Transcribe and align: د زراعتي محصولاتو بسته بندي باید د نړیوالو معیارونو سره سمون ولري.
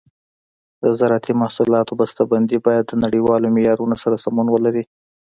د 0.83 0.85
زراعتي 0.99 1.33
محصولاتو 1.41 1.97
بسته 1.99 2.21
بندي 2.31 2.57
باید 2.65 2.83
د 2.87 2.93
نړیوالو 3.03 3.47
معیارونو 3.55 3.95
سره 4.03 4.15
سمون 4.23 4.47
ولري. 4.51 4.83